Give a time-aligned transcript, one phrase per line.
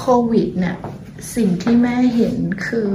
[0.00, 0.76] คะยุคโควิดเนี่ย
[1.36, 2.92] สิ่งที่แม่เห็นคือ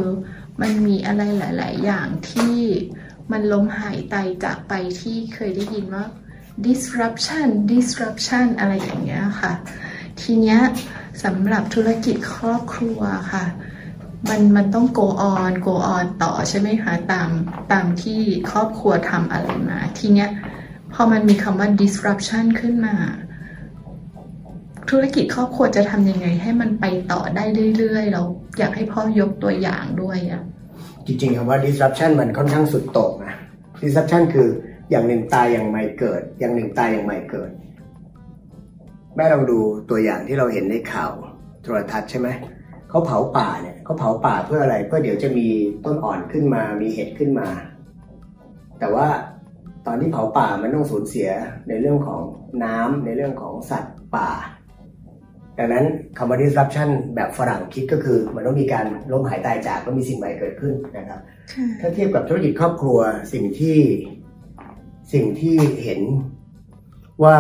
[0.62, 2.58] มันมีอะไรหลาย ๆ อย่างที่
[3.32, 6.06] มันล้มหายตายจากไปที่เคยได้ยินว่า
[6.66, 9.54] disruption disruption อะไรอย่างเงี้ยค่ะ
[10.22, 10.60] ทีเนี้ย
[11.24, 13.00] สำหรับธุรกิจครอบครัว
[13.34, 13.46] ค่ะ
[14.30, 17.30] มันมันต้อง go on go on ต่อใช่ไหมคะ ตาม
[17.72, 20.30] ตามที่ครอบครัวทำอะไรมา ทีเนี้ย
[20.94, 22.96] พอมันมีคำว่า disruption ขึ้นมา
[24.90, 27.44] ธุรกิจครอบครัวจะทำยังไง ให้มันไปต่อได้
[27.78, 28.24] เรื่อยๆเรา
[28.60, 30.42] อยากให้พ่อยกตัวอย่างด้วยอะ
[31.06, 33.36] จริงๆคำว่า disruption มันค่อนข้างสุดโต่งนะ
[33.82, 34.48] disruption คือ
[34.92, 37.50] อย่างหนึ่งตายอย่างใหม่เกิด อย่างหนึ่งตายอย่างใหม่เกิด
[39.16, 41.12] แม่ลองดูตัวอย่างที่เราเห็นในข่าว
[41.64, 42.28] โทรทัศน์ใช่ไหม
[42.90, 45.48] เขาเผาป่าเนี่ยเขาเผาป่าเพื่ออะไรเพื่อเดี๋ยวจะมี
[45.86, 47.48] ต้นอ่อนขึ้นมา มีเห็ดขึ้นมา
[48.80, 49.08] แต่ว่า
[49.86, 51.30] ตอนที่เผาป่ามันต้องสูญเสีย
[51.68, 52.22] ในเรื่องของ
[52.64, 54.30] น้ำในเรื่องของสัตว์ป่า
[55.60, 55.86] ดังนั้น
[56.18, 61.20] คำว่า disruption แบบฝรั่งคิดก็คือมันต้องมีการล้มหายตายจากต้องมีสิ่งใหม่เกิดขึ้นนะครับ
[61.82, 63.00] ถ้าเทียบกับธุรกิจครอบครัว
[63.34, 63.78] สิ่งที่
[65.14, 66.02] สิ่งที่เห็น
[67.24, 67.38] ว่า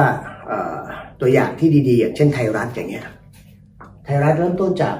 [0.47, 0.80] เอ่อ
[1.22, 3.05] ตัวอย่างที่ดีๆ อย่างเช่นไทยรัฐอย่างเงี้ย
[4.05, 4.95] ไทยรัฐเริ่มต้นจาก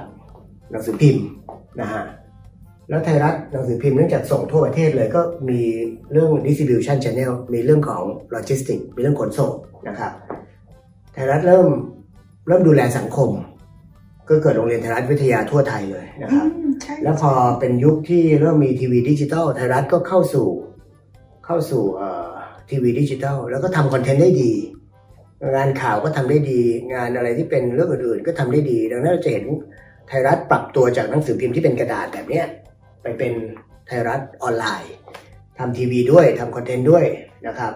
[0.70, 1.24] หนังสือพิมพ์
[1.80, 2.04] นะฮะ
[2.88, 5.20] แล้วไทยรัฐหนังสือพิมพ์เนื่องจากส่งทั่วประเทศเลยก็
[5.50, 5.60] มี
[6.12, 8.02] เรื่อง distribution channel มีเรื่องของ
[8.34, 9.52] logistics มีเรื่องขนส่ง
[9.88, 10.12] นะครับ
[11.12, 11.68] ไทยรัฐเริ่ม
[12.46, 13.30] เริ่มดูแลสังคม
[14.28, 20.48] ก็เกิดโรงเรียนไทยรัฐวิทยาทั่วไทยเลยนะครับอืมใช่แล้วพอเป็นยุคที่เริ่มมีทีวีดิจิตอลไทยรัฐก็เข้าสู่
[21.46, 22.32] เข้าสู่เอ่อ
[22.70, 24.52] ทีวีดิจิตอลแล้วก็ทำคอนเทนต์ได้ดี
[25.54, 26.60] งานข่าวก็ทำได้ดี
[26.94, 29.44] งานอะไรที่เป็นเรื่องอื่นๆ ก็ทำได้ดี ดังนั้นเราจะเห็น
[30.08, 32.46] ไทยรัฐปรับตัวจากหนังสือพิมพ์ที่เป็นกระดาษแบบเนี้ย
[33.02, 33.32] ไปเป็น
[33.86, 34.92] ไทยรัฐออนไลน์
[35.58, 37.04] ทำทีวีด้วยทำคอนเทนต์ด้วย
[37.46, 37.72] นะครับ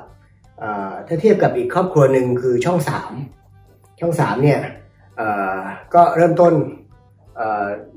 [0.58, 3.12] เอ่อถ้าเทียบกับอีกครอบครัวหนึ่งคือช่องสาม
[4.00, 4.60] ช่องสามเนี่ย
[5.94, 6.52] ก็เริ่มต้น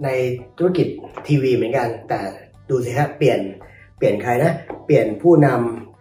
[0.03, 0.09] ใน
[0.57, 0.87] ธุรกิจ
[1.27, 2.19] ทีวีเหมือนกัน แต่
[2.69, 3.39] ดูสิครับเปลี่ยน
[3.97, 4.53] เปลี่ยนใครนะ
[4.85, 5.47] เปลี่ยนผู้น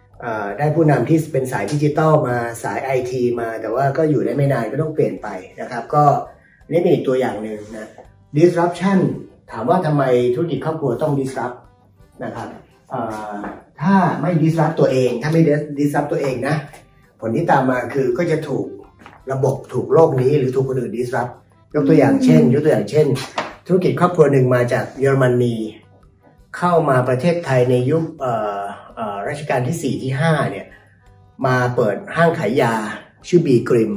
[0.03, 5.27] ำได้ผู้นำที่เป็นสายดิจิตอลมาสายไอทีมา แต่ว่าก็อยู่ได้ไม่นานก็ต้องเปลี่ยนไป
[5.61, 6.03] นะครับ ก็
[6.71, 7.87] นี่เป็นอีกตัวอย่างหนึ่งนะ
[8.37, 8.99] disruption
[9.51, 10.03] ถามว่าทำไม
[10.35, 11.57] ธุรกิจครอบครัวต้อง disrupt
[12.23, 12.47] นะครับ
[13.81, 15.41] ถ้าไม่ disrupt ตัวเอง ถ้าไม่
[15.79, 16.55] disrupt ตัวเองนะ
[17.19, 18.65] ผลที่ตามมาคือก็จะถูก
[19.31, 21.31] ระบบถูกโลกนี้หรือถูกคนอื่น disrupt
[21.75, 23.07] ยกตัวอย่างเช่น ยกตัวอย่างเช่น
[23.67, 25.55] ธุรกิจครอบครัวหนึ่งมาจากเยอรมนี
[26.57, 28.03] เข้ามาประเทศไทยในยุค
[29.27, 30.65] รัชกาลที่ 4 ที่ 5 เนี่ย
[31.45, 32.73] มาเปิดห้างขายยา
[33.27, 33.93] ชื่อบีกริม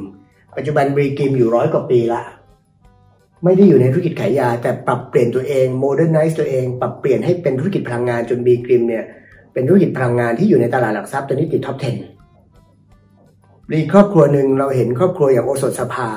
[0.57, 2.23] ปัจจุบันบีกริมอยู่ร้อยกว่าปีละ
[3.45, 9.05] ไม่ได้อยู่ในธุรกิจขายยา แต่ปรับเปลี่ยนตัวเอง modernize ตัวเอง ปรับเปลี่ยนให้เป็นธุรกิจพลังงานจนบีกริมเนี่ย
[9.53, 12.16] เป็นธุรกิจพลังงานที่อยู่ในตลาดหลักทรัพย์ตอนนี้ติด top 10
[13.73, 16.11] มีครอบครัวหนึ่งเราเห็นครอบครัวอย่างโอสถสภา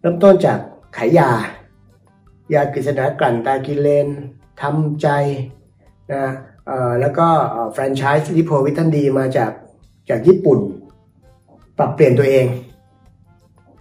[0.00, 0.58] เริ่มต้นจาก
[0.96, 1.30] ขายยา
[2.54, 4.08] ยากฤษณากลั่นตรากิเลน
[4.62, 5.08] ทัมใจ
[6.12, 6.26] นะ
[7.00, 7.26] แล้วก็
[7.72, 9.52] แฟรนไชส์ลิโพวิตันดีมาจาก
[10.10, 10.58] จากญี่ปุ่น
[11.78, 12.46] ปรับเปลี่ยนตัวเอง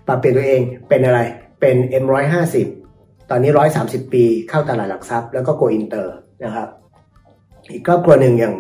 [0.07, 1.19] ปรับเปลี่ยนตัวเองเป็นอะไร
[1.59, 2.56] เป็น M150
[3.29, 3.51] ตอนนี้
[3.81, 6.67] 130 ปีเข้าตลาดหลักทรัพย์ แล้วก็โกอินเตอร์นะครับ
[7.72, 8.56] อีกครอบครัวหนึ่งอย่าง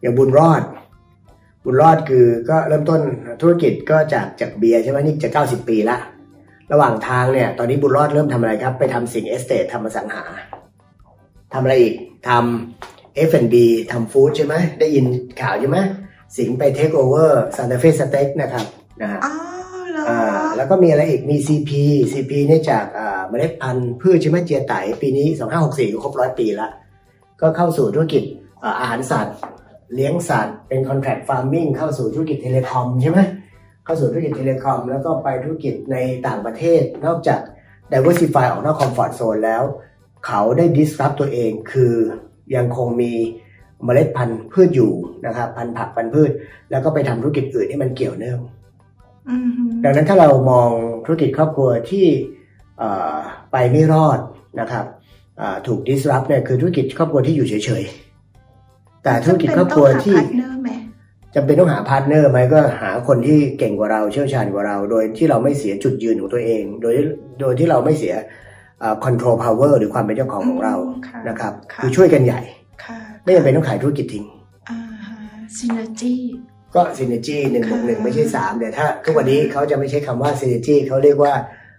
[0.00, 0.62] อย่างบุญรอด
[1.64, 3.00] บุญรอดคือก็เริ่มต้น
[3.40, 5.96] ธุรกิจก็จากจากเบียร์ใช่ไหมนี่จะ90ปีละ
[6.72, 10.24] ระหว่างทางเนี่ย ตอนนี้บุญรอดเริ่มทำอะไรครับ ไปทำสิงห์เอสเตททำอสังหา
[11.52, 11.94] ทำอะไรอีก
[12.28, 13.54] ทำ F&B
[13.92, 15.04] ทำ food ใช่ไหมได้ยิน
[15.40, 15.78] ข่าวใช่ไหม
[16.36, 18.66] สิงห์ไปเทคโอเวอร์ซานตาเฟสเต็กนะครับ
[19.02, 19.32] นะฮะอ๋อ
[19.90, 21.70] เหรออ่าแล้วก็มีอะไรอีกมี CP
[22.12, 25.26] CP เนี่ยจากอ่าเมล็ดพันธุ์พืชใช่ไหมเจียไตปีนี้
[25.60, 26.68] 2564ก็ครบร้อยปีละ
[27.40, 28.22] ก็เข้าสู่ธุรกิจ
[28.64, 29.36] อ่าอาหารสัตว์
[29.94, 33.20] เลี้ยงสัตว์เป็น contract farming เข้าสู่ธุรกิจ telecom ใช่ไหม
[33.84, 37.40] เข้าสู่ธุรกิจ telecom แล้วก็ไปธุรกิจในต่างประเทศ นอกจาก
[37.92, 39.62] diversify ออกนอก comfort zone แล้ว
[40.26, 41.94] เขาได้ disrupt ตัวเองคือ
[42.56, 43.12] ยังคงมี
[43.84, 44.92] เมล็ดพันธุ์พืชอยู่
[45.26, 46.30] นะครับพันธุ์ผักพันธุ์พืช
[46.70, 48.40] แล้วก็ไปทำธุรกิจอื่นที่มันเกี่ยวเนื่อง
[49.28, 50.70] อืมฮึดังนั้นถ้าเรามอง
[51.04, 52.06] ธุรกิจครอบครัวที่
[52.78, 53.16] เอ่อ
[53.52, 54.18] ไปไม่รอด
[54.60, 54.84] นะครับ
[55.40, 58.11] อ่าถูก disrupt เนี่ยคือธุรกิจครอบครัวที่อยู่เฉยๆ
[59.04, 60.70] แต่ธุรกิจครอบครัวที่จำเป็นต้องหาพาร์ทเนอร์ไหม
[61.34, 66.94] จำเป็นต้องหา partner ไหมก็หาคนที่เก่งกว่าเราเชี่ยวชาญกว่าเรา โดยที่เราไม่เสียจุดยืนของตัวเอง โดย
[67.40, 68.14] โดยที่เราไม่เสีย
[68.82, 72.40] อ่า control power หรือความเป็นเจ้าของของเราอืมค่ะนะครับค่ะคือช่วยกันใหญ่
[72.84, 74.24] ค่ะไม่จำเป็นต้องขายธุรกิจทิ้ง
[74.70, 75.16] อ่าฮะ
[75.56, 76.14] synergy
[76.74, 81.32] ก็ synergy หนึ่งบวกหนึ่งค่ะไม่ใช่สามแต่ถ้าทุกวันนี้เขาจะไม่ใช้คำว่า synergy เขาเรียกว่า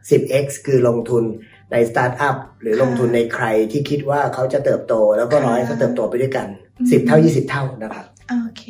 [0.10, 1.24] 10x คือลงทุน
[1.72, 8.64] ในสตาร์ทอัพหรือลงทุนในใครที่คิดว่าเขาจะเติบโต แล้วก็รอให้เขาเติบโตไปด้วยกัน10เท่า20เท่านะครับโอเค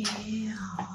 [0.78, 0.86] อ๋อ